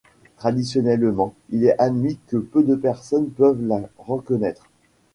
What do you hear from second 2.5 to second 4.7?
de personnes peuvent la reconnaître.